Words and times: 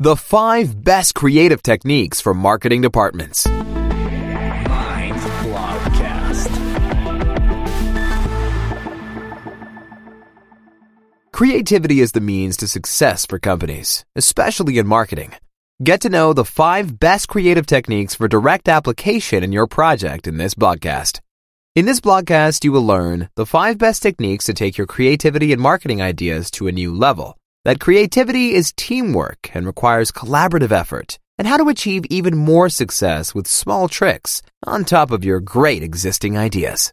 The 0.00 0.14
five 0.14 0.84
best 0.84 1.16
creative 1.16 1.60
techniques 1.60 2.20
for 2.20 2.32
marketing 2.32 2.82
departments. 2.82 3.48
Mind 3.48 5.16
Blogcast. 5.42 6.52
Creativity 11.32 12.00
is 12.00 12.12
the 12.12 12.20
means 12.20 12.56
to 12.58 12.68
success 12.68 13.26
for 13.26 13.40
companies, 13.40 14.04
especially 14.14 14.78
in 14.78 14.86
marketing. 14.86 15.34
Get 15.82 16.00
to 16.02 16.08
know 16.08 16.32
the 16.32 16.44
five 16.44 17.00
best 17.00 17.26
creative 17.26 17.66
techniques 17.66 18.14
for 18.14 18.28
direct 18.28 18.68
application 18.68 19.42
in 19.42 19.50
your 19.50 19.66
project 19.66 20.28
in 20.28 20.36
this 20.36 20.54
blogcast. 20.54 21.18
In 21.74 21.86
this 21.86 21.98
blogcast, 21.98 22.62
you 22.62 22.70
will 22.70 22.86
learn 22.86 23.30
the 23.34 23.46
five 23.46 23.78
best 23.78 24.04
techniques 24.04 24.44
to 24.44 24.54
take 24.54 24.78
your 24.78 24.86
creativity 24.86 25.52
and 25.52 25.60
marketing 25.60 26.00
ideas 26.00 26.52
to 26.52 26.68
a 26.68 26.72
new 26.72 26.94
level. 26.94 27.36
That 27.64 27.80
creativity 27.80 28.54
is 28.54 28.72
teamwork 28.76 29.50
and 29.54 29.66
requires 29.66 30.12
collaborative 30.12 30.72
effort, 30.72 31.18
and 31.38 31.46
how 31.46 31.56
to 31.56 31.68
achieve 31.68 32.04
even 32.10 32.36
more 32.36 32.68
success 32.68 33.34
with 33.34 33.46
small 33.46 33.88
tricks 33.88 34.42
on 34.64 34.84
top 34.84 35.10
of 35.10 35.24
your 35.24 35.40
great 35.40 35.82
existing 35.82 36.38
ideas. 36.38 36.92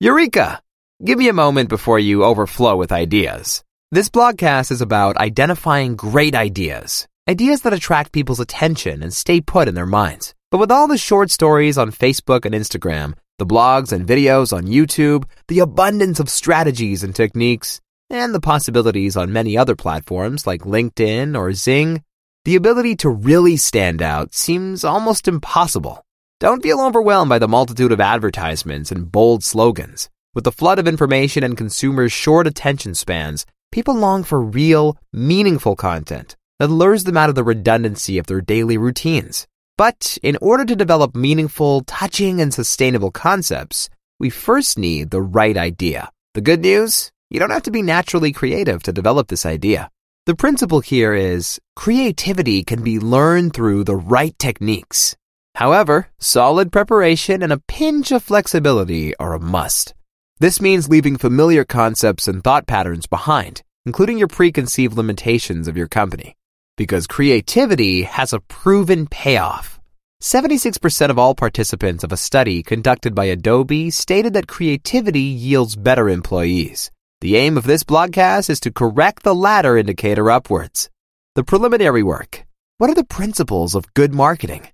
Eureka! 0.00 0.60
Give 1.04 1.18
me 1.18 1.28
a 1.28 1.32
moment 1.32 1.68
before 1.68 1.98
you 1.98 2.24
overflow 2.24 2.76
with 2.76 2.92
ideas. 2.92 3.64
This 3.90 4.08
blogcast 4.08 4.70
is 4.70 4.80
about 4.80 5.16
identifying 5.16 5.96
great 5.96 6.34
ideas, 6.34 7.06
ideas 7.28 7.62
that 7.62 7.72
attract 7.72 8.12
people's 8.12 8.40
attention 8.40 9.02
and 9.02 9.12
stay 9.12 9.40
put 9.40 9.68
in 9.68 9.74
their 9.74 9.86
minds. 9.86 10.34
But 10.50 10.58
with 10.58 10.70
all 10.70 10.88
the 10.88 10.98
short 10.98 11.30
stories 11.30 11.78
on 11.78 11.90
Facebook 11.90 12.44
and 12.44 12.54
Instagram, 12.54 13.14
the 13.38 13.46
blogs 13.46 13.92
and 13.92 14.06
videos 14.06 14.52
on 14.52 14.64
YouTube, 14.66 15.24
the 15.48 15.60
abundance 15.60 16.20
of 16.20 16.28
strategies 16.28 17.02
and 17.02 17.14
techniques, 17.14 17.80
and 18.12 18.34
the 18.34 18.40
possibilities 18.40 19.16
on 19.16 19.32
many 19.32 19.56
other 19.56 19.74
platforms 19.74 20.46
like 20.46 20.60
LinkedIn 20.60 21.34
or 21.34 21.48
Xing, 21.48 22.02
the 22.44 22.56
ability 22.56 22.94
to 22.96 23.08
really 23.08 23.56
stand 23.56 24.02
out 24.02 24.34
seems 24.34 24.84
almost 24.84 25.26
impossible. 25.26 26.04
Don't 26.38 26.62
feel 26.62 26.80
overwhelmed 26.80 27.30
by 27.30 27.38
the 27.38 27.48
multitude 27.48 27.90
of 27.90 28.00
advertisements 28.00 28.92
and 28.92 29.10
bold 29.10 29.42
slogans. 29.42 30.10
With 30.34 30.44
the 30.44 30.52
flood 30.52 30.78
of 30.78 30.88
information 30.88 31.42
and 31.42 31.56
consumers' 31.56 32.12
short 32.12 32.46
attention 32.46 32.94
spans, 32.94 33.46
people 33.70 33.94
long 33.94 34.24
for 34.24 34.42
real, 34.42 34.98
meaningful 35.12 35.76
content 35.76 36.36
that 36.58 36.68
lures 36.68 37.04
them 37.04 37.16
out 37.16 37.28
of 37.28 37.34
the 37.34 37.44
redundancy 37.44 38.18
of 38.18 38.26
their 38.26 38.40
daily 38.40 38.76
routines. 38.76 39.46
But 39.78 40.18
in 40.22 40.36
order 40.42 40.64
to 40.64 40.76
develop 40.76 41.14
meaningful, 41.14 41.82
touching, 41.84 42.40
and 42.40 42.52
sustainable 42.52 43.10
concepts, 43.10 43.88
we 44.18 44.30
first 44.30 44.78
need 44.78 45.10
the 45.10 45.22
right 45.22 45.56
idea. 45.56 46.10
The 46.34 46.40
good 46.40 46.60
news? 46.60 47.11
You 47.32 47.40
don't 47.40 47.48
have 47.48 47.62
to 47.62 47.70
be 47.70 47.80
naturally 47.80 48.30
creative 48.30 48.82
to 48.82 48.92
develop 48.92 49.28
this 49.28 49.46
idea. 49.46 49.90
The 50.26 50.34
principle 50.34 50.80
here 50.80 51.14
is 51.14 51.58
creativity 51.74 52.62
can 52.62 52.82
be 52.82 52.98
learned 52.98 53.54
through 53.54 53.84
the 53.84 53.96
right 53.96 54.38
techniques. 54.38 55.16
However, 55.54 56.08
solid 56.18 56.70
preparation 56.70 57.42
and 57.42 57.50
a 57.50 57.62
pinch 57.66 58.12
of 58.12 58.22
flexibility 58.22 59.16
are 59.16 59.32
a 59.32 59.40
must. 59.40 59.94
This 60.40 60.60
means 60.60 60.90
leaving 60.90 61.16
familiar 61.16 61.64
concepts 61.64 62.28
and 62.28 62.44
thought 62.44 62.66
patterns 62.66 63.06
behind, 63.06 63.62
including 63.86 64.18
your 64.18 64.28
preconceived 64.28 64.94
limitations 64.94 65.68
of 65.68 65.76
your 65.76 65.88
company. 65.88 66.36
Because 66.76 67.06
creativity 67.06 68.02
has 68.02 68.34
a 68.34 68.40
proven 68.40 69.06
payoff. 69.06 69.80
76% 70.22 71.08
of 71.08 71.18
all 71.18 71.34
participants 71.34 72.04
of 72.04 72.12
a 72.12 72.18
study 72.18 72.62
conducted 72.62 73.14
by 73.14 73.24
Adobe 73.24 73.88
stated 73.88 74.34
that 74.34 74.48
creativity 74.48 75.22
yields 75.22 75.76
better 75.76 76.10
employees. 76.10 76.90
The 77.22 77.36
aim 77.36 77.56
of 77.56 77.62
this 77.62 77.84
blogcast 77.84 78.50
is 78.50 78.58
to 78.62 78.72
correct 78.72 79.22
the 79.22 79.32
latter 79.32 79.76
indicator 79.76 80.28
upwards. 80.28 80.90
The 81.36 81.44
preliminary 81.44 82.02
work. 82.02 82.44
What 82.78 82.90
are 82.90 82.96
the 82.96 83.04
principles 83.04 83.76
of 83.76 83.94
good 83.94 84.12
marketing? 84.12 84.66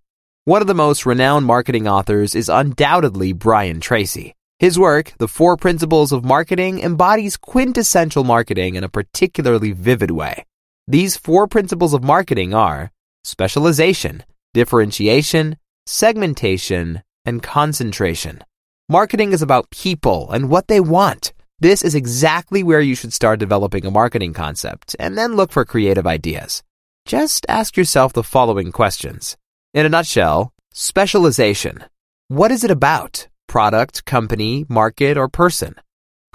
One 0.47 0.63
of 0.63 0.67
the 0.67 0.73
most 0.73 1.05
renowned 1.05 1.45
marketing 1.45 1.87
authors 1.87 2.35
is 2.35 2.49
undoubtedly 2.49 3.35
Brian 3.35 3.81
Tracy. 3.81 4.35
His 4.61 4.79
work, 4.79 5.13
The 5.19 5.29
Four 5.29 5.59
Principles 5.59 6.11
of 6.11 6.25
Marketing, 6.25 6.81
embodies 6.81 7.37
quintessential 7.37 8.25
marketing 8.25 8.77
in 8.77 8.83
a 8.83 8.89
particularly 8.89 9.73
vivid 9.73 10.11
way. 10.11 10.47
These 10.87 11.19
four 11.19 11.49
principles 11.49 11.93
of 11.93 12.03
marketing 12.03 12.55
are 12.55 12.91
specialization, 13.25 14.25
differentiation, 14.55 15.59
segmentation, 15.85 17.03
and 17.27 17.43
concentration. 17.43 18.43
Marketing 18.89 19.33
is 19.33 19.43
about 19.43 19.69
people 19.69 20.31
and 20.31 20.49
what 20.49 20.69
they 20.69 20.81
want. 20.81 21.35
This 21.61 21.83
is 21.83 21.97
exactly 21.97 22.63
where 22.63 22.81
you 22.81 22.95
should 22.95 23.13
start 23.13 23.41
developing 23.41 23.85
a 23.85 23.91
marketing 23.91 24.33
concept 24.33 24.95
and 25.01 25.19
then 25.19 25.35
look 25.35 25.51
for 25.51 25.65
creative 25.65 26.07
ideas. 26.07 26.63
Just 27.05 27.45
ask 27.49 27.77
yourself 27.77 28.13
the 28.13 28.23
following 28.23 28.71
questions. 28.71 29.37
In 29.75 29.85
a 29.85 29.89
nutshell, 29.89 30.53
specialization. 30.73 31.85
What 32.29 32.53
is 32.53 32.63
it 32.63 32.71
about? 32.71 33.27
Product, 33.49 34.05
company, 34.05 34.67
market, 34.69 35.19
or 35.19 35.29
person? 35.29 35.75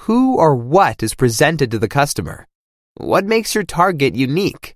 Who 0.02 0.36
or 0.36 0.56
what 0.56 1.02
is 1.02 1.16
presented 1.16 1.72
to 1.72 1.80
the 1.80 1.88
customer? 1.88 2.46
What 2.96 3.24
makes 3.24 3.56
your 3.56 3.64
target 3.64 4.16
unique? 4.16 4.76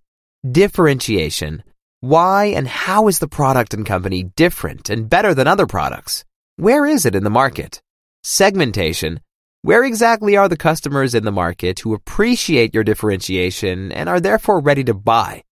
Differentiation. 0.50 1.62
Why 2.00 2.46
and 2.46 2.70
how 2.70 3.10
is 3.10 3.20
the 3.20 3.28
product 3.28 3.74
and 3.74 3.86
company 3.86 4.24
different 4.24 4.90
and 4.90 5.10
better 5.10 5.34
than 5.34 5.48
other 5.48 5.68
products? 5.68 6.24
Where 6.56 6.86
is 6.86 7.06
it 7.06 7.16
in 7.16 7.26
the 7.26 7.30
market? 7.30 7.82
Segmentation. 8.24 9.20
Where 9.68 9.84
exactly 9.84 10.38
are 10.38 10.48
the 10.48 10.56
customers 10.56 11.14
in 11.14 11.26
the 11.26 11.40
market 11.44 11.82
who 11.82 11.94
appreciate 11.94 12.74
your 12.74 12.86
differentiation 12.86 13.92
and 13.92 14.08
are 14.08 14.22
therefore 14.22 14.62
ready 14.62 14.82
to 14.86 14.94
buy? 14.94 15.44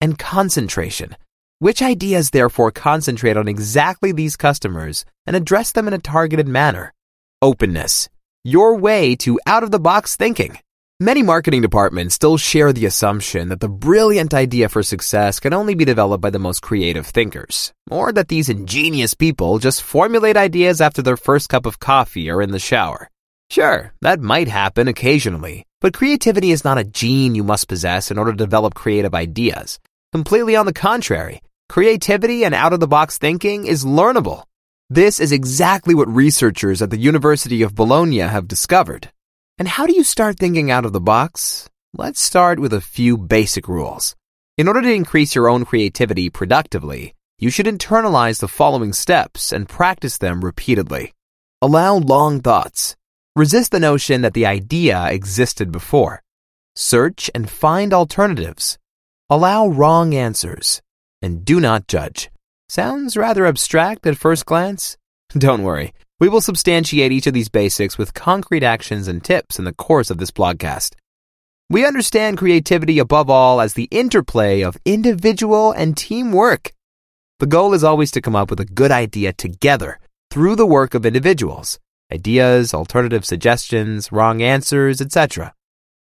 And 0.00 0.18
concentration. 0.18 1.16
Which 1.60 1.80
ideas 1.80 2.30
therefore 2.30 2.72
concentrate 2.72 3.36
on 3.36 3.46
exactly 3.46 4.10
these 4.10 4.36
customers 4.36 5.04
and 5.24 5.36
address 5.36 5.70
them 5.70 5.86
in 5.86 5.94
a 5.94 5.98
targeted 5.98 6.48
manner? 6.48 6.92
Openness. 7.40 8.08
Your 8.42 8.76
way 8.76 9.14
to 9.22 9.38
out 9.46 9.62
of 9.62 9.70
the 9.70 9.78
box 9.78 10.16
thinking. 10.16 10.58
Many 10.98 11.22
marketing 11.22 11.62
departments 11.62 12.16
still 12.16 12.38
share 12.38 12.72
the 12.72 12.86
assumption 12.86 13.50
that 13.50 13.60
the 13.60 13.68
brilliant 13.68 14.34
idea 14.34 14.68
for 14.68 14.82
success 14.82 15.38
can 15.38 15.54
only 15.54 15.76
be 15.76 15.84
developed 15.84 16.22
by 16.22 16.30
the 16.30 16.40
most 16.40 16.60
creative 16.60 17.06
thinkers, 17.06 17.72
or 17.88 18.12
that 18.14 18.26
these 18.26 18.48
ingenious 18.48 19.14
people 19.14 19.60
just 19.60 19.80
formulate 19.80 20.36
ideas 20.36 20.80
after 20.80 21.02
their 21.02 21.16
first 21.16 21.48
cup 21.48 21.66
of 21.66 21.78
coffee 21.78 22.28
or 22.28 22.42
in 22.42 22.50
the 22.50 22.58
shower. 22.58 23.08
Sure, 23.50 23.92
that 24.00 24.20
might 24.20 24.46
happen 24.46 24.86
occasionally, 24.86 25.66
but 25.80 25.92
creativity 25.92 26.52
is 26.52 26.64
not 26.64 26.78
a 26.78 26.84
gene 26.84 27.34
you 27.34 27.42
must 27.42 27.66
possess 27.66 28.10
in 28.10 28.16
order 28.16 28.30
to 28.30 28.36
develop 28.36 28.74
creative 28.74 29.12
ideas. 29.12 29.80
Completely 30.12 30.54
on 30.54 30.66
the 30.66 30.72
contrary, 30.72 31.42
creativity 31.68 32.44
and 32.44 32.54
out 32.54 32.72
of 32.72 32.78
the 32.78 32.86
box 32.86 33.18
thinking 33.18 33.66
is 33.66 33.84
learnable. 33.84 34.44
This 34.88 35.18
is 35.18 35.32
exactly 35.32 35.96
what 35.96 36.08
researchers 36.08 36.80
at 36.80 36.90
the 36.90 36.96
University 36.96 37.62
of 37.62 37.74
Bologna 37.74 38.18
have 38.18 38.46
discovered. 38.46 39.10
And 39.58 39.66
how 39.66 39.84
do 39.84 39.94
you 39.94 40.04
start 40.04 40.38
thinking 40.38 40.70
out 40.70 40.84
of 40.84 40.92
the 40.92 41.00
box? 41.00 41.68
Let's 41.92 42.20
start 42.20 42.60
with 42.60 42.72
a 42.72 42.80
few 42.80 43.18
basic 43.18 43.66
rules. 43.66 44.14
In 44.58 44.68
order 44.68 44.82
to 44.82 44.92
increase 44.92 45.34
your 45.34 45.48
own 45.48 45.64
creativity 45.64 46.30
productively, 46.30 47.14
you 47.38 47.50
should 47.50 47.66
internalize 47.66 48.38
the 48.38 48.46
following 48.46 48.92
steps 48.92 49.52
and 49.52 49.68
practice 49.68 50.18
them 50.18 50.44
repeatedly. 50.44 51.14
Allow 51.62 51.96
long 51.96 52.40
thoughts. 52.40 52.96
Resist 53.36 53.70
the 53.70 53.78
notion 53.78 54.22
that 54.22 54.34
the 54.34 54.44
idea 54.44 55.06
existed 55.06 55.70
before. 55.70 56.20
Search 56.74 57.30
and 57.32 57.48
find 57.48 57.94
alternatives. 57.94 58.76
Allow 59.28 59.68
wrong 59.68 60.14
answers. 60.14 60.82
And 61.22 61.44
do 61.44 61.60
not 61.60 61.86
judge. 61.86 62.28
Sounds 62.68 63.16
rather 63.16 63.46
abstract 63.46 64.04
at 64.08 64.16
first 64.16 64.46
glance? 64.46 64.96
Don't 65.30 65.62
worry. 65.62 65.94
We 66.18 66.28
will 66.28 66.40
substantiate 66.40 67.12
each 67.12 67.28
of 67.28 67.32
these 67.32 67.48
basics 67.48 67.96
with 67.96 68.14
concrete 68.14 68.64
actions 68.64 69.06
and 69.06 69.22
tips 69.22 69.60
in 69.60 69.64
the 69.64 69.74
course 69.74 70.10
of 70.10 70.18
this 70.18 70.32
blogcast. 70.32 70.96
We 71.68 71.86
understand 71.86 72.36
creativity 72.36 72.98
above 72.98 73.30
all 73.30 73.60
as 73.60 73.74
the 73.74 73.88
interplay 73.92 74.62
of 74.62 74.76
individual 74.84 75.70
and 75.70 75.96
teamwork. 75.96 76.72
The 77.38 77.46
goal 77.46 77.74
is 77.74 77.84
always 77.84 78.10
to 78.10 78.20
come 78.20 78.34
up 78.34 78.50
with 78.50 78.58
a 78.58 78.64
good 78.64 78.90
idea 78.90 79.32
together 79.32 80.00
through 80.32 80.56
the 80.56 80.66
work 80.66 80.94
of 80.94 81.06
individuals 81.06 81.78
ideas, 82.12 82.74
alternative 82.74 83.24
suggestions, 83.24 84.12
wrong 84.12 84.42
answers, 84.42 85.00
etc. 85.00 85.54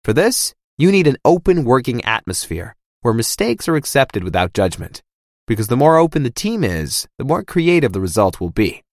For 0.03 0.13
this, 0.13 0.53
you 0.77 0.91
need 0.91 1.07
an 1.07 1.17
open 1.23 1.63
working 1.63 2.03
atmosphere 2.05 2.75
where 3.01 3.13
mistakes 3.13 3.67
are 3.67 3.75
accepted 3.75 4.23
without 4.23 4.53
judgment. 4.53 5.01
Because 5.47 5.67
the 5.67 5.77
more 5.77 5.97
open 5.97 6.23
the 6.23 6.29
team 6.29 6.63
is, 6.63 7.07
the 7.17 7.25
more 7.25 7.43
creative 7.43 7.93
the 7.93 8.01
result 8.01 8.39
will 8.39 8.51
be. 8.51 8.83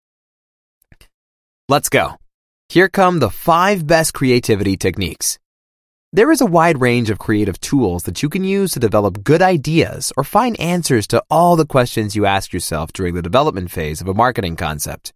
Let's 1.69 1.89
go. 1.89 2.17
Here 2.69 2.89
come 2.89 3.19
the 3.19 3.31
five 3.31 3.87
best 3.87 4.15
creativity 4.15 4.77
techniques. 4.77 5.39
There 6.11 6.33
is 6.33 6.41
a 6.41 6.47
wide 6.47 6.81
range 6.81 7.11
of 7.11 7.19
creative 7.19 7.61
tools 7.61 8.05
that 8.05 8.23
you 8.23 8.31
can 8.31 8.43
use 8.43 8.73
to 8.73 8.81
develop 8.81 9.23
good 9.23 9.43
ideas 9.43 10.11
or 10.17 10.25
find 10.25 10.59
answers 10.59 11.07
to 11.09 11.23
all 11.29 11.55
the 11.55 11.67
questions 11.67 12.17
you 12.17 12.25
ask 12.25 12.53
yourself 12.53 12.95
during 12.95 13.15
the 13.15 13.21
development 13.21 13.71
phase 13.71 14.01
of 14.01 14.09
a 14.09 14.15
marketing 14.15 14.57
concept. 14.57 15.13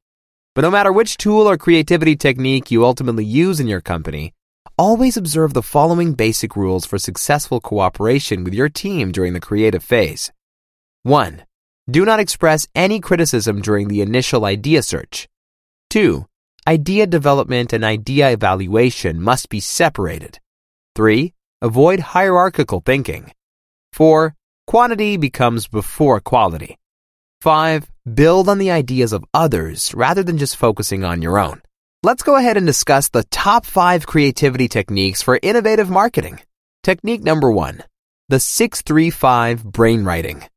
But 0.55 0.63
no 0.63 0.71
matter 0.71 0.93
which 0.93 1.17
tool 1.17 1.49
or 1.49 1.57
creativity 1.57 2.15
technique 2.15 2.71
you 2.71 2.85
ultimately 2.85 3.25
use 3.25 3.59
in 3.59 3.69
your 3.69 3.81
company, 3.81 4.35
always 4.77 5.17
observe 5.17 5.55
the 5.55 5.63
following 5.63 6.13
basic 6.13 6.57
rules 6.57 6.85
for 6.85 6.99
successful 6.99 7.61
cooperation 7.61 8.45
with 8.45 8.53
your 8.53 8.69
team 8.69 9.13
during 9.13 9.33
the 9.33 9.41
creative 9.41 9.83
phase. 9.83 10.31
1. 11.05 11.45
Do 11.91 12.05
not 12.05 12.21
express 12.21 12.67
any 12.75 13.01
criticism 13.01 13.63
during 13.63 13.89
the 13.89 14.03
initial 14.03 14.45
idea 14.45 14.83
search. 14.83 15.29
2. 15.91 16.27
Idea 16.67 17.07
development 17.07 17.73
and 17.73 17.83
idea 17.83 18.31
evaluation 18.31 19.21
must 19.21 19.49
be 19.49 19.59
separated. 19.59 20.39
3. 20.97 21.33
Avoid 21.61 22.01
hierarchical 22.01 22.83
thinking. 22.85 23.33
4. 23.95 24.35
Quantity 24.67 25.17
becomes 25.17 25.67
before 25.67 26.21
quality. 26.21 26.79
5. 27.41 27.92
Build 28.03 28.49
on 28.49 28.59
the 28.59 28.73
ideas 28.73 29.13
of 29.13 29.25
others 29.33 29.95
rather 29.95 30.25
than 30.25 30.37
just 30.37 30.57
focusing 30.57 31.05
on 31.05 31.23
your 31.23 31.39
own. 31.39 31.63
Let's 32.03 32.25
go 32.25 32.35
ahead 32.35 32.57
and 32.57 32.67
discuss 32.67 33.09
the 33.09 33.23
top 33.31 33.65
5 33.65 34.09
creativity 34.09 34.67
techniques 34.67 35.23
for 35.23 35.39
innovative 35.41 35.89
marketing. 35.89 36.41
Technique 36.83 37.23
number 37.23 37.49
1. 37.49 37.85
The 38.29 38.41
635 38.41 39.63
brainwriting. 39.63 40.49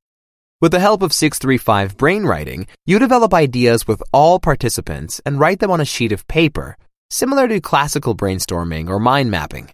With 0.60 0.72
the 0.72 0.80
help 0.80 1.04
of 1.04 1.14
635 1.14 1.96
brainwriting, 1.98 2.68
you 2.88 2.98
develop 2.98 3.32
ideas 3.32 3.88
with 3.88 4.02
all 4.12 4.40
participants 4.40 5.22
and 5.24 5.40
write 5.40 5.60
them 5.60 5.70
on 5.70 5.80
a 5.80 5.86
sheet 5.86 6.12
of 6.12 6.28
paper, 6.28 6.78
similar 7.12 7.48
to 7.48 7.62
classical 7.62 8.16
brainstorming 8.16 8.90
or 8.90 8.98
mind 8.98 9.30
mapping. 9.30 9.70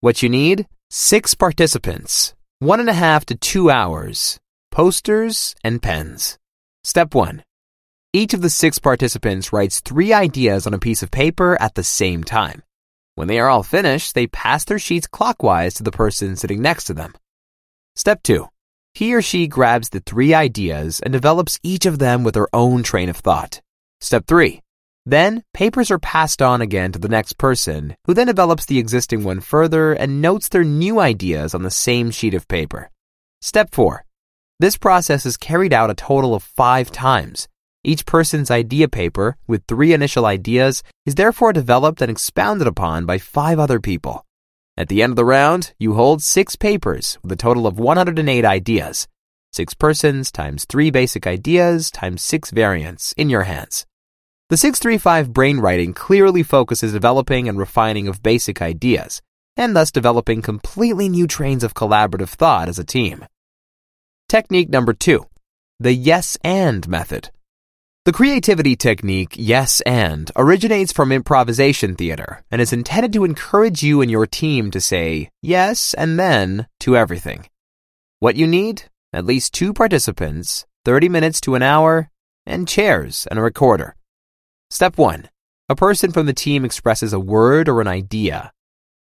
What 0.00 0.22
you 0.22 0.28
need? 0.28 0.68
Six 0.90 1.34
participants, 1.34 2.34
one 2.60 2.78
and 2.78 2.88
a 2.88 2.92
half 2.92 3.26
to 3.26 3.34
two 3.34 3.68
hours, 3.68 4.38
posters, 4.70 5.56
and 5.64 5.82
pens. 5.82 6.38
Step 6.86 7.14
1. 7.14 7.42
Each 8.12 8.34
of 8.34 8.42
the 8.42 8.50
six 8.50 8.78
participants 8.78 9.54
writes 9.54 9.80
three 9.80 10.12
ideas 10.12 10.66
on 10.66 10.74
a 10.74 10.78
piece 10.78 11.02
of 11.02 11.10
paper 11.10 11.56
at 11.58 11.76
the 11.76 11.82
same 11.82 12.22
time. 12.22 12.62
When 13.14 13.26
they 13.26 13.40
are 13.40 13.48
all 13.48 13.62
finished, 13.62 14.14
they 14.14 14.26
pass 14.26 14.66
their 14.66 14.78
sheets 14.78 15.06
clockwise 15.06 15.72
to 15.74 15.82
the 15.82 15.90
person 15.90 16.36
sitting 16.36 16.60
next 16.60 16.84
to 16.84 16.94
them. 16.94 17.14
Step 17.96 18.22
2. 18.22 18.48
He 18.92 19.14
or 19.14 19.22
she 19.22 19.46
grabs 19.46 19.88
the 19.88 20.00
three 20.00 20.34
ideas 20.34 21.00
and 21.00 21.10
develops 21.10 21.58
each 21.62 21.86
of 21.86 21.98
them 21.98 22.22
with 22.22 22.34
their 22.34 22.48
own 22.52 22.82
train 22.82 23.08
of 23.08 23.16
thought. 23.16 23.62
Step 24.02 24.26
3. 24.26 24.60
Then, 25.06 25.42
papers 25.54 25.90
are 25.90 25.98
passed 25.98 26.42
on 26.42 26.60
again 26.60 26.92
to 26.92 26.98
the 26.98 27.08
next 27.08 27.38
person, 27.38 27.96
who 28.04 28.12
then 28.12 28.26
develops 28.26 28.66
the 28.66 28.78
existing 28.78 29.24
one 29.24 29.40
further 29.40 29.94
and 29.94 30.20
notes 30.20 30.50
their 30.50 30.64
new 30.64 31.00
ideas 31.00 31.54
on 31.54 31.62
the 31.62 31.70
same 31.70 32.10
sheet 32.10 32.34
of 32.34 32.46
paper. 32.46 32.90
Step 33.40 33.70
4. 33.72 34.04
This 34.60 34.76
process 34.76 35.26
is 35.26 35.36
carried 35.36 35.72
out 35.72 35.90
a 35.90 35.94
total 35.94 36.32
of 36.32 36.42
five 36.42 36.92
times. 36.92 37.48
Each 37.82 38.06
person's 38.06 38.52
idea 38.52 38.88
paper, 38.88 39.36
with 39.48 39.64
three 39.66 39.92
initial 39.92 40.24
ideas, 40.24 40.84
is 41.04 41.16
therefore 41.16 41.52
developed 41.52 42.00
and 42.00 42.10
expounded 42.10 42.68
upon 42.68 43.04
by 43.04 43.18
five 43.18 43.58
other 43.58 43.80
people. 43.80 44.24
At 44.76 44.88
the 44.88 45.02
end 45.02 45.10
of 45.10 45.16
the 45.16 45.24
round, 45.24 45.74
you 45.78 45.94
hold 45.94 46.22
six 46.22 46.54
papers 46.54 47.18
with 47.22 47.32
a 47.32 47.36
total 47.36 47.66
of 47.66 47.80
108 47.80 48.44
ideas. 48.44 49.08
Six 49.52 49.74
persons 49.74 50.30
times 50.30 50.64
three 50.64 50.90
basic 50.90 51.26
ideas 51.26 51.90
times 51.90 52.22
six 52.22 52.50
variants 52.50 53.12
in 53.16 53.30
your 53.30 53.42
hands. 53.42 53.86
The 54.50 54.56
635 54.56 55.30
brainwriting 55.30 55.96
clearly 55.96 56.44
focuses 56.44 56.92
developing 56.92 57.48
and 57.48 57.58
refining 57.58 58.06
of 58.06 58.22
basic 58.22 58.62
ideas, 58.62 59.20
and 59.56 59.74
thus 59.74 59.90
developing 59.90 60.42
completely 60.42 61.08
new 61.08 61.26
trains 61.26 61.64
of 61.64 61.74
collaborative 61.74 62.28
thought 62.28 62.68
as 62.68 62.78
a 62.78 62.84
team. 62.84 63.26
Technique 64.34 64.68
number 64.68 64.92
two, 64.92 65.26
the 65.78 65.92
yes 65.92 66.36
and 66.42 66.88
method. 66.88 67.30
The 68.04 68.12
creativity 68.12 68.74
technique, 68.74 69.36
yes 69.36 69.80
and, 69.82 70.28
originates 70.34 70.90
from 70.90 71.12
improvisation 71.12 71.94
theater 71.94 72.42
and 72.50 72.60
is 72.60 72.72
intended 72.72 73.12
to 73.12 73.24
encourage 73.24 73.84
you 73.84 74.00
and 74.00 74.10
your 74.10 74.26
team 74.26 74.72
to 74.72 74.80
say 74.80 75.30
yes 75.40 75.94
and 75.94 76.18
then 76.18 76.66
to 76.80 76.96
everything. 76.96 77.48
What 78.18 78.34
you 78.34 78.48
need? 78.48 78.82
At 79.12 79.24
least 79.24 79.54
two 79.54 79.72
participants, 79.72 80.66
30 80.84 81.08
minutes 81.10 81.40
to 81.42 81.54
an 81.54 81.62
hour, 81.62 82.10
and 82.44 82.66
chairs 82.66 83.28
and 83.30 83.38
a 83.38 83.42
recorder. 83.42 83.94
Step 84.68 84.98
1. 84.98 85.28
A 85.68 85.76
person 85.76 86.10
from 86.10 86.26
the 86.26 86.32
team 86.32 86.64
expresses 86.64 87.12
a 87.12 87.20
word 87.20 87.68
or 87.68 87.80
an 87.80 87.86
idea. 87.86 88.50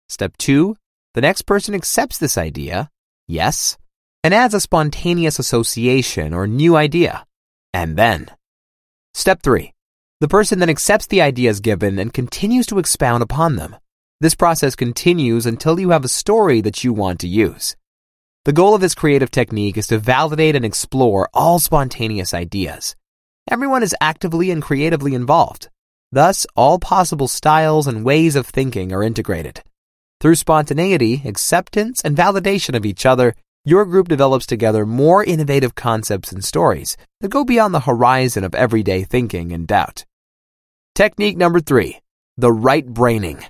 Step 0.07 0.37
2. 0.37 0.75
The 1.13 1.21
next 1.21 1.43
person 1.43 1.75
accepts 1.75 2.17
this 2.17 2.35
idea, 2.35 2.89
yes, 3.27 3.77
and 4.23 4.33
adds 4.33 4.53
a 4.53 4.59
spontaneous 4.59 5.39
association 5.39 6.33
or 6.33 6.47
new 6.47 6.75
idea. 6.75 7.25
And 7.73 7.97
then. 7.97 8.29
Step 9.13 9.41
3. 9.41 9.73
The 10.19 10.27
person 10.27 10.59
then 10.59 10.69
accepts 10.69 11.07
the 11.07 11.21
ideas 11.21 11.59
given 11.61 11.97
and 11.97 12.13
continues 12.13 12.65
to 12.67 12.79
expound 12.79 13.23
upon 13.23 13.55
them. 13.55 13.77
This 14.19 14.35
process 14.35 14.75
continues 14.75 15.45
until 15.45 15.79
you 15.79 15.91
have 15.91 16.03
a 16.03 16.09
story 16.09 16.59
that 16.61 16.83
you 16.83 16.91
want 16.91 17.21
to 17.21 17.27
use. 17.27 17.77
The 18.43 18.53
goal 18.53 18.75
of 18.75 18.81
this 18.81 18.95
creative 18.95 19.31
technique 19.31 19.77
is 19.77 19.87
to 19.87 19.97
validate 19.97 20.55
and 20.55 20.65
explore 20.65 21.29
all 21.33 21.59
spontaneous 21.59 22.33
ideas. 22.33 22.95
Everyone 23.49 23.83
is 23.83 23.95
actively 24.01 24.51
and 24.51 24.61
creatively 24.61 25.15
involved. 25.15 25.69
Thus, 26.11 26.45
all 26.55 26.79
possible 26.79 27.27
styles 27.27 27.87
and 27.87 28.03
ways 28.03 28.35
of 28.35 28.47
thinking 28.47 28.91
are 28.91 29.03
integrated. 29.03 29.61
Through 30.19 30.35
spontaneity, 30.35 31.21
acceptance, 31.23 32.01
and 32.01 32.17
validation 32.17 32.75
of 32.75 32.85
each 32.85 33.05
other, 33.05 33.35
your 33.69 33.85
group 33.85 34.07
develops 34.07 34.47
together 34.47 34.83
more 34.83 35.23
innovative 35.23 35.75
concepts 35.75 36.31
and 36.31 36.43
stories 36.43 36.97
that 37.21 37.29
go 37.29 37.43
beyond 37.43 37.71
the 37.71 37.81
horizon 37.81 38.43
of 38.43 38.55
everyday 38.55 39.03
thinking 39.03 39.51
and 39.51 39.67
doubt. 39.67 40.05
Technique 40.95 41.37
number 41.37 41.59
three, 41.59 41.99
the 42.35 42.51
right 42.51 42.85
braining. 42.85 43.45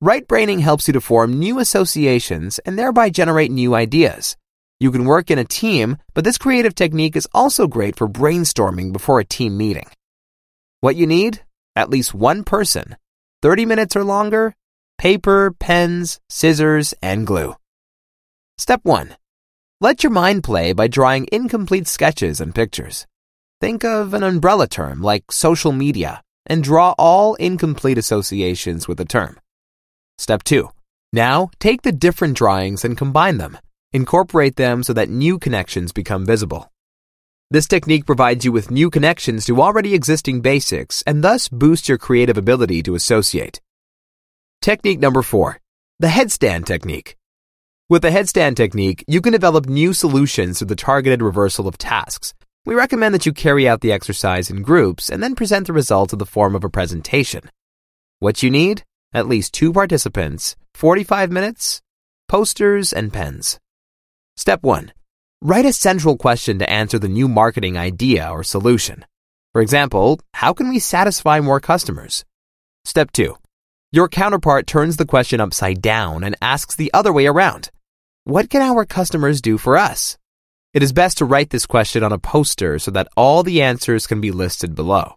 Right 0.00 0.26
braining 0.26 0.58
helps 0.58 0.88
you 0.88 0.92
to 0.94 1.00
form 1.00 1.38
new 1.38 1.60
associations 1.60 2.58
and 2.66 2.76
thereby 2.76 3.10
generate 3.10 3.52
new 3.52 3.76
ideas. 3.76 4.36
You 4.80 4.90
can 4.90 5.04
work 5.04 5.30
in 5.30 5.38
a 5.38 5.44
team, 5.44 5.98
but 6.14 6.24
this 6.24 6.36
creative 6.36 6.74
technique 6.74 7.14
is 7.14 7.28
also 7.32 7.68
great 7.68 7.96
for 7.96 8.08
brainstorming 8.08 8.92
before 8.92 9.20
a 9.20 9.24
team 9.24 9.56
meeting. 9.56 9.86
What 10.80 10.96
you 10.96 11.06
need? 11.06 11.42
At 11.76 11.90
least 11.90 12.12
one 12.12 12.42
person, 12.42 12.96
30 13.40 13.66
minutes 13.66 13.94
or 13.94 14.02
longer, 14.04 14.52
paper, 14.98 15.52
pens, 15.58 16.18
scissors, 16.28 16.92
and 17.00 17.24
glue. 17.24 17.54
Step 18.58 18.80
1. 18.82 19.16
Let 19.84 20.02
your 20.02 20.12
mind 20.12 20.44
play 20.44 20.72
by 20.72 20.88
drawing 20.88 21.28
incomplete 21.30 21.86
sketches 21.86 22.40
and 22.40 22.54
pictures. 22.54 23.06
Think 23.60 23.84
of 23.84 24.14
an 24.14 24.22
umbrella 24.22 24.66
term 24.66 25.02
like 25.02 25.30
social 25.30 25.72
media 25.72 26.22
and 26.46 26.64
draw 26.64 26.94
all 26.96 27.34
incomplete 27.34 27.98
associations 27.98 28.88
with 28.88 28.96
the 28.96 29.04
term. 29.04 29.38
Step 30.16 30.42
2. 30.42 30.70
Now, 31.12 31.50
take 31.60 31.82
the 31.82 31.92
different 31.92 32.34
drawings 32.34 32.82
and 32.82 32.96
combine 32.96 33.36
them. 33.36 33.58
Incorporate 33.92 34.56
them 34.56 34.82
so 34.82 34.94
that 34.94 35.10
new 35.10 35.38
connections 35.38 35.92
become 35.92 36.24
visible. 36.24 36.72
This 37.50 37.68
technique 37.68 38.06
provides 38.06 38.42
you 38.42 38.52
with 38.52 38.70
new 38.70 38.88
connections 38.88 39.44
to 39.44 39.60
already 39.60 39.92
existing 39.92 40.40
basics 40.40 41.02
and 41.06 41.22
thus 41.22 41.50
boosts 41.50 41.90
your 41.90 41.98
creative 41.98 42.38
ability 42.38 42.82
to 42.84 42.94
associate. 42.94 43.60
Technique 44.62 45.00
number 45.00 45.20
4. 45.20 45.60
The 45.98 46.06
headstand 46.06 46.64
technique. 46.64 47.18
With 47.90 48.00
the 48.00 48.08
headstand 48.08 48.56
technique, 48.56 49.04
you 49.06 49.20
can 49.20 49.32
develop 49.32 49.66
new 49.66 49.92
solutions 49.92 50.58
through 50.58 50.68
the 50.68 50.74
targeted 50.74 51.20
reversal 51.20 51.68
of 51.68 51.76
tasks. 51.76 52.32
We 52.64 52.74
recommend 52.74 53.14
that 53.14 53.26
you 53.26 53.34
carry 53.34 53.68
out 53.68 53.82
the 53.82 53.92
exercise 53.92 54.48
in 54.48 54.62
groups 54.62 55.10
and 55.10 55.22
then 55.22 55.34
present 55.34 55.66
the 55.66 55.74
results 55.74 56.14
in 56.14 56.18
the 56.18 56.24
form 56.24 56.54
of 56.54 56.64
a 56.64 56.70
presentation. 56.70 57.42
What 58.20 58.42
you 58.42 58.50
need? 58.50 58.84
At 59.12 59.28
least 59.28 59.52
two 59.52 59.70
participants, 59.70 60.56
45 60.72 61.30
minutes, 61.30 61.82
posters, 62.26 62.90
and 62.90 63.12
pens. 63.12 63.58
Step 64.34 64.62
1. 64.62 64.90
Write 65.42 65.66
a 65.66 65.72
central 65.74 66.16
question 66.16 66.58
to 66.60 66.70
answer 66.70 66.98
the 66.98 67.06
new 67.06 67.28
marketing 67.28 67.76
idea 67.76 68.30
or 68.30 68.42
solution. 68.42 69.04
For 69.52 69.60
example, 69.60 70.20
how 70.32 70.54
can 70.54 70.70
we 70.70 70.78
satisfy 70.78 71.40
more 71.40 71.60
customers? 71.60 72.24
Step 72.86 73.12
2. 73.12 73.36
Your 73.92 74.08
counterpart 74.08 74.66
turns 74.66 74.96
the 74.96 75.04
question 75.04 75.38
upside 75.38 75.82
down 75.82 76.24
and 76.24 76.34
asks 76.40 76.74
the 76.74 76.90
other 76.94 77.12
way 77.12 77.26
around. 77.26 77.70
What 78.26 78.48
can 78.48 78.62
our 78.62 78.86
customers 78.86 79.42
do 79.42 79.58
for 79.58 79.76
us? 79.76 80.16
It 80.72 80.82
is 80.82 80.94
best 80.94 81.18
to 81.18 81.26
write 81.26 81.50
this 81.50 81.66
question 81.66 82.02
on 82.02 82.10
a 82.10 82.18
poster 82.18 82.78
so 82.78 82.90
that 82.92 83.08
all 83.18 83.42
the 83.42 83.60
answers 83.60 84.06
can 84.06 84.22
be 84.22 84.30
listed 84.30 84.74
below. 84.74 85.16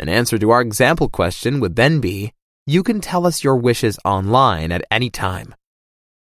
An 0.00 0.08
answer 0.08 0.36
to 0.38 0.50
our 0.50 0.60
example 0.60 1.08
question 1.08 1.60
would 1.60 1.76
then 1.76 2.00
be, 2.00 2.32
you 2.66 2.82
can 2.82 3.00
tell 3.00 3.28
us 3.28 3.44
your 3.44 3.54
wishes 3.54 3.96
online 4.04 4.72
at 4.72 4.84
any 4.90 5.08
time. 5.08 5.54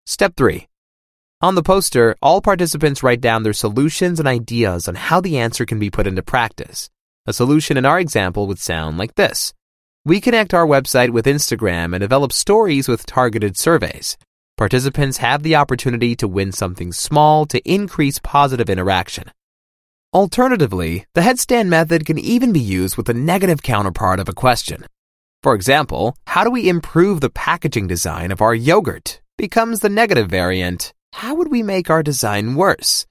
Step 0.04 0.34
3. 0.36 0.68
On 1.40 1.54
the 1.54 1.62
poster, 1.62 2.14
all 2.20 2.42
participants 2.42 3.02
write 3.02 3.22
down 3.22 3.42
their 3.42 3.54
solutions 3.54 4.18
and 4.18 4.28
ideas 4.28 4.88
on 4.88 4.96
how 4.96 5.22
the 5.22 5.38
answer 5.38 5.64
can 5.64 5.78
be 5.78 5.88
put 5.88 6.06
into 6.06 6.22
practice. 6.22 6.90
A 7.26 7.32
solution 7.32 7.78
in 7.78 7.86
our 7.86 7.98
example 7.98 8.46
would 8.46 8.58
sound 8.58 8.98
like 8.98 9.14
this. 9.14 9.54
We 10.04 10.20
connect 10.20 10.52
our 10.52 10.66
website 10.66 11.10
with 11.10 11.24
Instagram 11.24 11.94
and 11.94 12.00
develop 12.00 12.34
stories 12.34 12.88
with 12.88 13.06
targeted 13.06 13.56
surveys. 13.56 14.18
Participants 14.60 15.16
have 15.16 15.42
the 15.42 15.56
opportunity 15.56 16.14
to 16.14 16.28
win 16.28 16.52
something 16.52 16.92
small 16.92 17.46
to 17.46 17.66
increase 17.66 18.18
positive 18.18 18.68
interaction. 18.68 19.24
Alternatively, 20.12 21.06
the 21.14 21.22
headstand 21.22 21.68
method 21.68 22.04
can 22.04 22.18
even 22.18 22.52
be 22.52 22.60
used 22.60 22.98
with 22.98 23.08
a 23.08 23.14
negative 23.14 23.62
counterpart 23.62 24.20
of 24.20 24.28
a 24.28 24.34
question. 24.34 24.84
For 25.42 25.54
example, 25.54 26.14
how 26.26 26.44
do 26.44 26.50
we 26.50 26.68
improve 26.68 27.22
the 27.22 27.30
packaging 27.30 27.86
design 27.86 28.30
of 28.30 28.42
our 28.42 28.54
yogurt? 28.54 29.22
Becomes 29.38 29.80
the 29.80 29.88
negative 29.88 30.28
variant. 30.28 30.92
How 31.14 31.34
would 31.36 31.50
we 31.50 31.62
make 31.62 31.88
our 31.88 32.02
design 32.02 32.54
worse? 32.54 33.06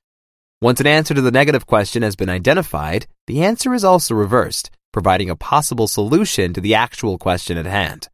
Once 0.61 0.79
an 0.79 0.85
answer 0.85 1.15
to 1.15 1.21
the 1.21 1.31
negative 1.31 1.65
question 1.65 2.03
has 2.03 2.15
been 2.15 2.29
identified, 2.29 3.07
the 3.25 3.41
answer 3.41 3.73
is 3.73 3.83
also 3.83 4.13
reversed, 4.13 4.69
providing 4.93 5.31
a 5.31 5.35
possible 5.35 5.87
solution 5.87 6.53
to 6.53 6.61
the 6.61 6.75
actual 6.75 7.17
question 7.17 7.57
at 7.57 7.65
hand. 7.65 8.07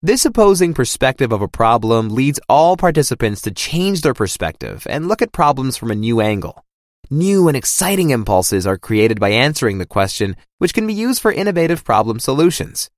This 0.00 0.24
opposing 0.24 0.74
perspective 0.74 1.32
of 1.32 1.42
a 1.42 1.48
problem 1.48 2.10
leads 2.10 2.38
all 2.48 2.76
participants 2.76 3.40
to 3.42 3.50
change 3.50 4.02
their 4.02 4.14
perspective 4.14 4.86
and 4.88 5.08
look 5.08 5.22
at 5.22 5.32
problems 5.32 5.76
from 5.76 5.90
a 5.90 5.96
new 5.96 6.20
angle. 6.20 6.64
New 7.10 7.48
and 7.48 7.56
exciting 7.56 8.10
impulses 8.10 8.64
are 8.64 8.78
created 8.78 9.18
by 9.18 9.30
answering 9.30 9.78
the 9.78 9.86
question, 9.86 10.36
which 10.58 10.72
can 10.72 10.86
be 10.86 10.94
used 10.94 11.20
for 11.20 11.32
innovative 11.32 11.82
problem 11.82 12.20
solutions. 12.20 12.88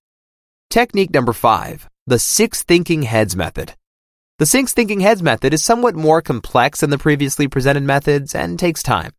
Technique 0.69 1.15
number 1.15 1.33
five, 1.33 1.89
the 2.07 2.19
six 2.19 2.65
thinking 2.65 3.05
hats 3.05 3.35
method. 3.35 3.73
The 4.39 4.45
six 4.45 4.75
thinking 4.75 5.01
hats 5.01 5.23
method 5.23 5.55
is 5.55 5.65
somewhat 5.65 5.95
more 5.95 6.21
complex 6.21 6.81
than 6.81 6.91
the 6.91 6.99
previously 6.99 7.49
presented 7.49 7.83
methods 7.83 8.35
and 8.35 8.59
takes 8.59 8.83
time. 8.83 9.13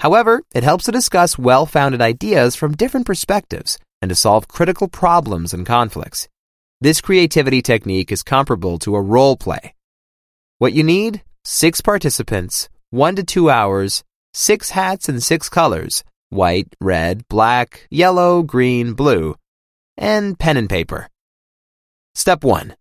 However, 0.00 0.42
it 0.56 0.64
helps 0.64 0.86
to 0.86 0.92
discuss 0.92 1.38
well-founded 1.38 2.00
ideas 2.00 2.56
from 2.56 2.74
different 2.74 3.06
perspectives 3.06 3.78
and 4.02 4.08
to 4.08 4.16
solve 4.16 4.48
critical 4.48 4.88
problems 4.88 5.54
and 5.54 5.64
conflicts. 5.64 6.28
This 6.80 7.00
creativity 7.00 7.60
technique 7.60 8.12
is 8.12 8.22
comparable 8.22 8.78
to 8.80 8.94
a 8.94 9.02
role 9.02 9.36
play. 9.36 9.74
What 10.58 10.74
you 10.74 10.84
need? 10.84 11.22
Six 11.44 11.80
participants, 11.80 12.68
one 12.90 13.16
to 13.16 13.24
two 13.24 13.50
hours, 13.50 14.04
six 14.32 14.70
hats 14.70 15.08
and 15.08 15.20
six 15.20 15.48
colors 15.48 16.04
white, 16.30 16.68
red, 16.80 17.26
black, 17.28 17.88
yellow, 17.90 18.42
green, 18.42 18.92
blue, 18.92 19.34
and 19.96 20.38
pen 20.38 20.56
and 20.56 20.68
paper. 20.68 21.08
Step 22.14 22.44
1. 22.44 22.76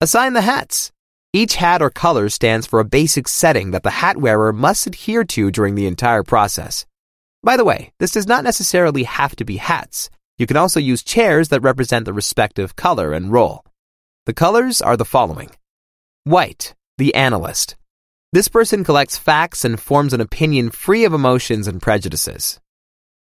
Assign 0.00 0.32
the 0.32 0.40
hats. 0.40 0.92
Each 1.32 1.56
hat 1.56 1.82
or 1.82 1.90
color 1.90 2.30
stands 2.30 2.66
for 2.66 2.80
a 2.80 2.84
basic 2.84 3.28
setting 3.28 3.72
that 3.72 3.82
the 3.82 3.90
hat 3.90 4.16
wearer 4.16 4.52
must 4.52 4.86
adhere 4.86 5.24
to 5.24 5.50
during 5.50 5.74
the 5.74 5.86
entire 5.86 6.22
process. 6.22 6.86
By 7.42 7.58
the 7.58 7.64
way, 7.64 7.92
this 7.98 8.12
does 8.12 8.26
not 8.26 8.44
necessarily 8.44 9.02
have 9.02 9.36
to 9.36 9.44
be 9.44 9.56
hats. 9.56 10.08
You 10.38 10.46
can 10.46 10.56
also 10.56 10.80
use 10.80 11.02
chairs 11.02 11.48
that 11.48 11.62
represent 11.62 12.04
the 12.04 12.12
respective 12.12 12.76
color 12.76 13.12
and 13.12 13.32
role. 13.32 13.64
The 14.26 14.34
colors 14.34 14.80
are 14.82 14.96
the 14.96 15.04
following 15.04 15.50
White, 16.24 16.74
the 16.98 17.14
analyst. 17.14 17.76
This 18.32 18.48
person 18.48 18.84
collects 18.84 19.16
facts 19.16 19.64
and 19.64 19.80
forms 19.80 20.12
an 20.12 20.20
opinion 20.20 20.70
free 20.70 21.04
of 21.04 21.14
emotions 21.14 21.66
and 21.66 21.80
prejudices. 21.80 22.60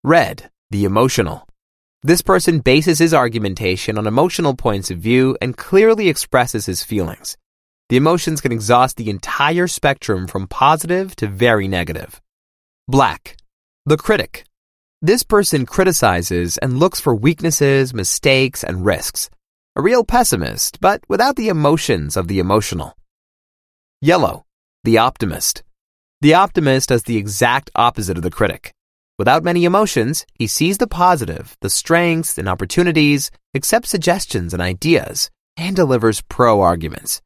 Red, 0.02 0.50
the 0.70 0.84
emotional. 0.84 1.46
This 2.02 2.22
person 2.22 2.60
bases 2.60 2.98
his 2.98 3.12
argumentation 3.12 3.98
on 3.98 4.06
emotional 4.06 4.54
points 4.54 4.90
of 4.90 4.98
view 4.98 5.36
and 5.42 5.56
clearly 5.56 6.08
expresses 6.08 6.66
his 6.66 6.84
feelings. 6.84 7.36
The 7.88 7.96
emotions 7.96 8.40
can 8.40 8.52
exhaust 8.52 8.96
the 8.96 9.10
entire 9.10 9.66
spectrum 9.66 10.26
from 10.26 10.46
positive 10.46 11.16
to 11.16 11.26
very 11.26 11.68
negative. 11.68 12.20
Black, 12.88 13.36
the 13.84 13.96
critic. 13.96 14.44
This 15.04 15.22
person 15.22 15.66
criticizes 15.66 16.56
and 16.56 16.78
looks 16.78 16.98
for 16.98 17.14
weaknesses, 17.14 17.92
mistakes, 17.92 18.64
and 18.64 18.86
risks. 18.86 19.28
A 19.76 19.82
real 19.82 20.02
pessimist, 20.02 20.80
but 20.80 21.02
without 21.10 21.36
the 21.36 21.48
emotions 21.48 22.16
of 22.16 22.26
the 22.26 22.38
emotional. 22.38 22.96
Yellow, 24.00 24.46
the 24.82 24.96
optimist. 24.96 25.62
The 26.22 26.32
optimist 26.32 26.90
is 26.90 27.02
the 27.02 27.18
exact 27.18 27.70
opposite 27.74 28.16
of 28.16 28.22
the 28.22 28.30
critic. 28.30 28.72
Without 29.18 29.44
many 29.44 29.66
emotions, 29.66 30.24
he 30.38 30.46
sees 30.46 30.78
the 30.78 30.86
positive, 30.86 31.54
the 31.60 31.68
strengths 31.68 32.38
and 32.38 32.48
opportunities, 32.48 33.30
accepts 33.54 33.90
suggestions 33.90 34.54
and 34.54 34.62
ideas, 34.62 35.30
and 35.58 35.76
delivers 35.76 36.22
pro 36.22 36.62
arguments. 36.62 37.20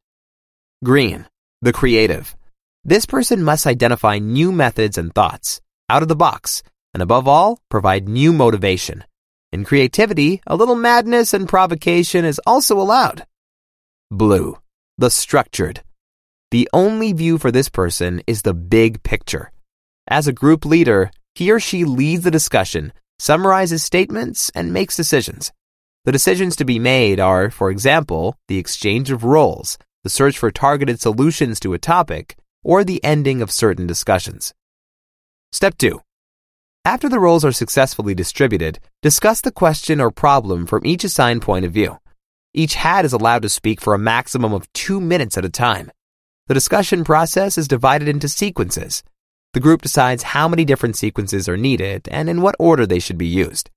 Green, 0.83 1.27
the 1.61 1.71
creative. 1.71 2.35
This 2.83 3.05
person 3.05 3.41
must 3.41 3.65
identify 3.65 4.19
new 4.19 4.51
methods 4.51 4.97
and 4.97 5.15
thoughts, 5.15 5.61
out 5.89 6.01
of 6.01 6.09
the 6.09 6.15
box, 6.17 6.61
and 6.93 7.03
above 7.03 7.27
all, 7.27 7.59
provide 7.69 8.09
new 8.09 8.33
motivation. 8.33 9.03
In 9.51 9.65
creativity, 9.65 10.41
a 10.45 10.55
little 10.55 10.75
madness 10.75 11.33
and 11.33 11.47
provocation 11.47 12.25
is 12.25 12.39
also 12.45 12.79
allowed. 12.79 13.25
Blue, 14.11 14.57
the 14.97 15.09
structured. 15.09 15.81
The 16.51 16.69
only 16.73 17.13
view 17.13 17.37
for 17.37 17.51
this 17.51 17.69
person 17.69 18.21
is 18.25 18.41
the 18.41 18.53
big 18.53 19.03
picture. 19.03 19.51
As 20.07 20.27
a 20.27 20.33
group 20.33 20.65
leader, 20.65 21.11
he 21.35 21.51
or 21.51 21.59
she 21.59 21.85
leads 21.85 22.23
the 22.23 22.31
discussion, 22.31 22.91
summarizes 23.19 23.83
statements, 23.83 24.49
and 24.55 24.73
makes 24.73 24.95
decisions. 24.95 25.51
The 26.05 26.11
decisions 26.11 26.55
to 26.55 26.65
be 26.65 26.79
made 26.79 27.19
are, 27.19 27.51
for 27.51 27.69
example, 27.69 28.35
the 28.47 28.57
exchange 28.57 29.11
of 29.11 29.23
roles, 29.23 29.77
the 30.03 30.09
search 30.09 30.37
for 30.37 30.49
targeted 30.49 30.99
solutions 30.99 31.59
to 31.59 31.73
a 31.73 31.79
topic, 31.79 32.35
or 32.63 32.83
the 32.83 33.03
ending 33.03 33.41
of 33.41 33.51
certain 33.51 33.85
discussions. 33.85 34.53
Step 35.51 35.77
2. 35.77 36.01
After 36.85 37.09
the 37.09 37.19
roles 37.19 37.43
are 37.43 37.51
successfully 37.51 38.15
distributed, 38.15 38.79
discuss 39.01 39.41
the 39.41 39.51
question 39.51 39.99
or 39.99 40.11
problem 40.11 40.65
from 40.65 40.85
each 40.85 41.03
assigned 41.03 41.41
point 41.41 41.65
of 41.65 41.73
view. 41.73 41.97
Each 42.53 42.75
hat 42.75 43.03
is 43.05 43.13
allowed 43.13 43.41
to 43.41 43.49
speak 43.49 43.81
for 43.81 43.93
a 43.93 43.99
maximum 43.99 44.53
of 44.53 44.71
two 44.71 45.01
minutes 45.01 45.37
at 45.37 45.45
a 45.45 45.49
time. 45.49 45.91
The 46.47 46.53
discussion 46.53 47.03
process 47.03 47.57
is 47.57 47.67
divided 47.67 48.07
into 48.07 48.27
sequences. 48.29 49.03
The 49.53 49.59
group 49.59 49.81
decides 49.81 50.23
how 50.23 50.47
many 50.47 50.63
different 50.63 50.95
sequences 50.95 51.49
are 51.49 51.57
needed 51.57 52.07
and 52.09 52.29
in 52.29 52.41
what 52.41 52.55
order 52.59 52.85
they 52.85 52.99
should 52.99 53.17
be 53.17 53.27
used. 53.27 53.69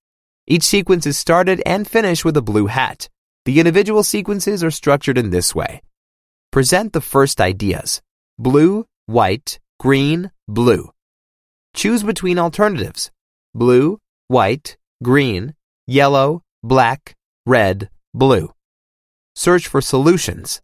Each 0.47 0.64
sequence 0.64 1.04
is 1.04 1.18
started 1.18 1.61
and 1.66 1.88
finished 1.88 2.25
with 2.25 2.37
a 2.37 2.42
blue 2.42 2.66
hat. 2.66 3.09
The 3.44 3.59
individual 3.59 4.04
sequences 4.04 4.62
are 4.62 4.71
structured 4.71 5.18
in 5.18 5.30
this 5.30 5.54
way. 5.54 5.82
Present 6.52 6.92
the 6.92 7.00
first 7.00 7.40
ideas. 7.40 8.00
Blue, 8.38 8.87
white, 9.06 9.59
green, 9.80 10.30
blue. 10.47 10.90
Choose 11.75 12.02
between 12.02 12.38
alternatives 12.38 13.11
blue, 13.55 13.99
white, 14.29 14.76
green, 15.02 15.55
yellow, 15.87 16.43
black, 16.62 17.14
red, 17.47 17.88
blue. 18.14 18.52
Search 19.35 19.67
for 19.67 19.81
solutions 19.81 20.61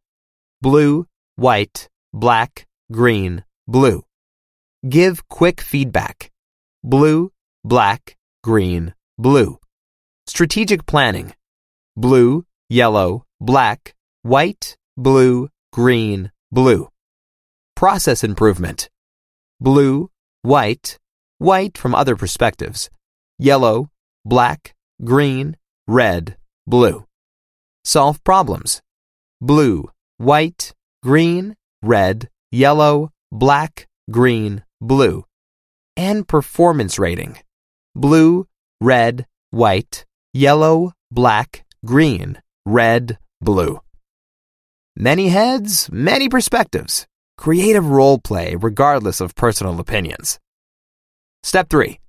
blue, 0.61 1.07
white, 1.37 1.89
black, 2.13 2.67
green, 2.93 3.45
blue. 3.67 4.05
Give 4.89 5.27
quick 5.29 5.61
feedback 5.61 6.31
blue, 6.85 7.33
black, 7.65 8.17
green, 8.43 8.95
blue. 9.19 9.59
Strategic 10.27 10.87
planning 10.87 11.33
blue, 11.97 12.45
yellow, 12.69 13.25
black, 13.41 13.95
white, 14.23 14.77
blue, 14.97 15.49
green, 15.73 16.31
blue. 16.53 16.89
Process 17.75 18.23
improvement 18.23 18.89
blue, 19.61 20.11
white, 20.43 20.99
white 21.39 21.77
from 21.79 21.95
other 21.95 22.17
perspectives, 22.17 22.91
yellow, 23.39 23.91
black, 24.25 24.75
green, 25.05 25.57
red, 25.87 26.37
blue. 26.67 27.05
Solve 27.85 28.23
problems. 28.25 28.83
Blue, 29.41 29.91
white, 30.19 30.75
green, 31.03 31.57
red, 31.83 32.29
yellow, 32.51 33.11
black, 33.31 33.87
green, 34.11 34.63
blue. 34.81 35.25
And 35.97 36.27
performance 36.27 36.99
rating. 36.99 37.39
Blue, 37.95 38.47
red, 38.81 39.27
white, 39.51 40.05
yellow, 40.33 40.93
black, 41.11 41.65
green, 41.85 42.41
red, 42.67 43.19
blue. 43.41 43.81
Many 44.97 45.29
heads, 45.29 45.89
many 45.91 46.29
perspectives. 46.29 47.07
Creative 47.39 47.89
role 47.89 48.19
play 48.19 48.57
regardless 48.57 49.21
of 49.21 49.37
personal 49.37 49.79
opinions. 49.79 50.41
Step 51.45 51.71
3. 51.71 52.01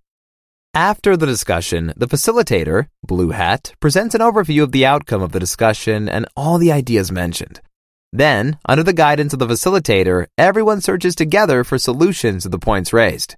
After 0.74 1.15
the 1.15 1.27
discussion, 1.27 1.93
the 1.95 2.07
facilitator, 2.07 2.88
Blue 3.03 3.29
Hat, 3.29 3.74
presents 3.79 4.15
an 4.15 4.21
overview 4.21 4.63
of 4.63 4.71
the 4.71 4.88
outcome 4.88 5.21
of 5.21 5.31
the 5.31 5.39
discussion 5.39 6.09
and 6.09 6.25
all 6.36 6.57
the 6.57 6.71
ideas 6.71 7.12
mentioned. 7.12 7.62
Then, 8.12 8.57
under 8.67 8.81
the 8.81 8.91
guidance 8.91 9.31
of 9.31 9.38
the 9.38 9.45
facilitator, 9.45 10.25
everyone 10.36 10.81
searches 10.81 11.13
together 11.13 11.63
for 11.63 11.77
solutions 11.77 12.41
to 12.41 12.50
the 12.50 12.57
points 12.57 12.91
raised. 12.91 13.36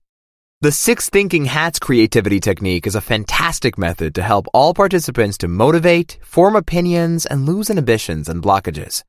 The 0.62 0.72
Six 0.72 1.10
Thinking 1.10 1.44
Hats 1.44 1.78
creativity 1.78 2.40
technique 2.40 2.88
is 2.88 2.96
a 2.96 3.02
fantastic 3.02 3.78
method 3.78 4.16
to 4.16 4.24
help 4.24 4.46
all 4.54 4.74
participants 4.74 5.38
to 5.40 5.50
motivate, 5.50 6.20
form 6.24 6.56
opinions, 6.56 7.26
and 7.26 7.46
lose 7.46 7.70
inhibitions 7.70 8.30
and 8.30 8.42
blockages. 8.42 9.04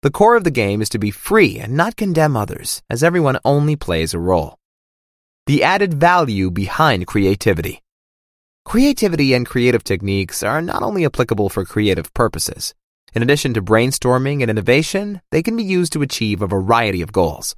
The 0.00 0.12
core 0.12 0.36
of 0.36 0.44
the 0.44 0.52
game 0.52 0.80
is 0.80 0.88
to 0.90 0.98
be 0.98 1.10
free 1.10 1.58
and 1.58 1.72
not 1.72 1.96
condemn 1.96 2.36
others, 2.36 2.82
as 2.88 3.02
everyone 3.02 3.40
only 3.44 3.74
plays 3.74 4.14
a 4.14 4.20
role. 4.20 4.56
The 5.46 5.64
added 5.64 5.94
value 5.94 6.52
behind 6.52 7.08
creativity. 7.08 7.82
Creativity 8.64 9.34
and 9.34 9.44
creative 9.44 9.82
techniques 9.82 10.44
are 10.44 10.62
not 10.62 10.84
only 10.84 11.04
applicable 11.04 11.48
for 11.48 11.64
creative 11.64 12.14
purposes. 12.14 12.74
In 13.12 13.22
addition 13.22 13.54
to 13.54 13.62
brainstorming 13.62 14.40
and 14.40 14.50
innovation, 14.50 15.20
they 15.32 15.42
can 15.42 15.56
be 15.56 15.64
used 15.64 15.92
to 15.94 16.02
achieve 16.02 16.42
a 16.42 16.46
variety 16.46 17.02
of 17.02 17.10
goals. 17.10 17.56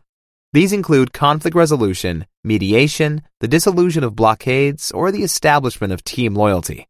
These 0.54 0.72
include 0.72 1.12
conflict 1.12 1.54
resolution, 1.54 2.24
mediation, 2.42 3.20
the 3.40 3.48
dissolution 3.48 4.02
of 4.02 4.16
blockades, 4.16 4.90
or 4.92 5.12
the 5.12 5.24
establishment 5.24 5.92
of 5.92 6.04
team 6.04 6.34
loyalty. 6.34 6.88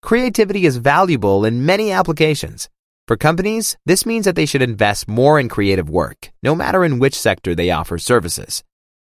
Creativity 0.00 0.64
is 0.64 0.76
valuable 0.76 1.44
in 1.44 1.66
many 1.66 1.90
applications. 1.90 2.68
For 3.06 3.16
companies, 3.16 3.76
this 3.86 4.04
means 4.04 4.24
that 4.24 4.34
they 4.34 4.46
should 4.46 4.62
invest 4.62 5.06
more 5.06 5.38
in 5.38 5.48
creative 5.48 5.88
work, 5.88 6.32
no 6.42 6.56
matter 6.56 6.84
in 6.84 6.98
which 6.98 7.14
sector 7.14 7.54
they 7.54 7.70
offer 7.70 7.98
services. 7.98 8.64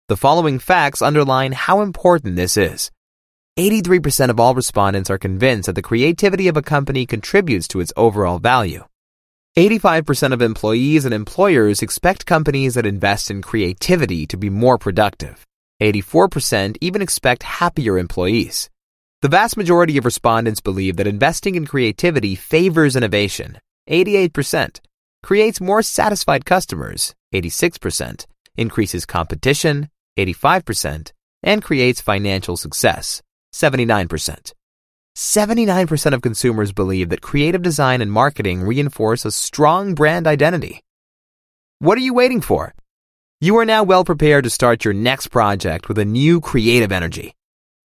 The 0.09 0.19
following 0.19 0.59
facts 0.59 1.01
underline 1.01 1.53
how 1.53 1.81
important 1.81 2.37
this 2.37 2.59
is. 2.59 2.91
83% 3.59 4.29
of 4.29 4.39
all 4.39 4.55
respondents 4.55 5.09
are 5.09 5.17
convinced 5.17 5.67
that 5.67 5.77
the 5.77 5.83
creativity 5.83 6.47
of 6.47 6.59
a 6.59 6.63
company 6.63 7.07
contributes 7.07 7.67
to 7.69 7.81
its 7.81 7.93
overall 7.97 8.39
value. 8.39 8.85
85% 9.57 10.35
of 10.35 10.43
employees 10.43 11.07
and 11.07 11.15
employers 11.15 11.81
expect 11.81 12.27
companies 12.27 12.75
that 12.75 12.85
invest 12.85 13.31
in 13.31 13.41
creativity 13.41 14.27
to 14.27 14.37
be 14.37 14.51
more 14.51 14.77
productive. 14.77 15.47
84% 15.81 16.77
even 16.83 17.01
expect 17.01 17.45
happier 17.45 17.97
employees. 17.97 18.69
The 19.23 19.29
vast 19.29 19.57
majority 19.57 19.97
of 19.97 20.05
respondents 20.05 20.61
believe 20.61 20.97
that 20.99 21.07
investing 21.07 21.55
in 21.55 21.65
creativity 21.65 22.35
favors 22.35 22.95
innovation, 22.95 23.59
88%, 23.89 24.81
creates 25.23 25.61
more 25.61 25.83
satisfied 25.83 26.45
customers, 26.45 27.15
86%, 27.35 28.27
increases 28.57 29.07
competition, 29.07 29.89
85%, 30.19 31.13
and 31.43 31.63
creates 31.63 32.01
financial 32.01 32.57
success, 32.57 33.23
79%. 33.55 34.53
79% 35.17 36.13
of 36.13 36.21
consumers 36.21 36.73
believe 36.73 37.09
that 37.09 37.23
creative 37.23 37.63
design 37.63 38.03
and 38.03 38.13
marketing 38.13 38.63
reinforce 38.63 39.25
a 39.25 39.31
strong 39.31 39.95
brand 39.95 40.27
identity. 40.27 40.81
What 41.79 41.97
are 41.97 42.03
you 42.03 42.13
waiting 42.13 42.41
for? 42.41 42.75
You 43.41 43.57
are 43.59 43.65
now 43.65 43.83
well 43.83 44.05
prepared 44.05 44.45
to 44.45 44.51
start 44.51 44.85
your 44.85 44.95
next 44.95 45.29
project 45.29 45.89
with 45.89 45.99
a 45.99 46.05
new 46.05 46.41
creative 46.41 46.93
energy. 46.93 47.35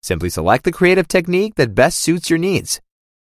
Simply 0.01 0.29
select 0.29 0.63
the 0.63 0.71
creative 0.71 1.07
technique 1.07 1.55
that 1.55 1.75
best 1.75 1.99
suits 1.99 2.29
your 2.29 2.39
needs. 2.39 2.81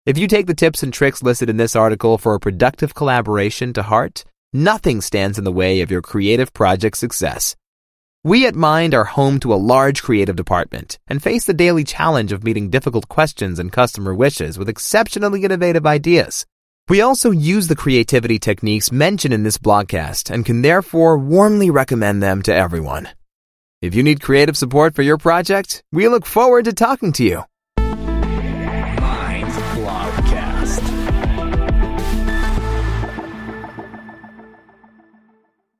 If 0.06 0.16
you 0.16 0.28
take 0.28 0.46
the 0.46 0.54
tips 0.54 0.82
and 0.82 0.94
tricks 0.94 1.22
listed 1.22 1.50
in 1.50 1.58
this 1.58 1.76
article 1.76 2.16
for 2.16 2.34
a 2.34 2.40
productive 2.40 2.94
collaboration 2.94 3.74
to 3.74 3.82
heart, 3.82 4.24
nothing 4.50 5.02
stands 5.02 5.36
in 5.36 5.44
the 5.44 5.52
way 5.52 5.82
of 5.82 5.90
your 5.90 6.00
creative 6.00 6.54
project 6.54 6.96
success. 6.96 7.54
We 8.24 8.46
at 8.46 8.54
Mind 8.54 8.94
are 8.94 9.04
home 9.04 9.40
to 9.40 9.52
a 9.52 9.60
large 9.60 10.02
creative 10.02 10.36
department 10.36 10.98
and 11.06 11.22
face 11.22 11.44
the 11.44 11.52
daily 11.52 11.84
challenge 11.84 12.32
of 12.32 12.44
meeting 12.44 12.70
difficult 12.70 13.08
questions 13.08 13.58
and 13.58 13.70
customer 13.70 14.14
wishes 14.14 14.58
with 14.58 14.70
exceptionally 14.70 15.44
innovative 15.44 15.86
ideas. 15.86 16.46
We 16.88 17.02
also 17.02 17.30
use 17.30 17.68
the 17.68 17.76
creativity 17.76 18.38
techniques 18.38 18.90
mentioned 18.90 19.34
in 19.34 19.42
this 19.42 19.58
blogcast 19.58 20.30
and 20.30 20.46
can 20.46 20.62
therefore 20.62 21.18
warmly 21.18 21.68
recommend 21.68 22.22
them 22.22 22.40
to 22.44 22.54
everyone. 22.54 23.10
If 23.82 23.94
you 23.94 24.02
need 24.02 24.22
creative 24.22 24.56
support 24.56 24.94
for 24.94 25.02
your 25.02 25.18
project, 25.18 25.82
we 25.92 26.08
look 26.08 26.24
forward 26.24 26.64
to 26.64 26.72
talking 26.72 27.12
to 27.12 27.22
you. 27.24 27.44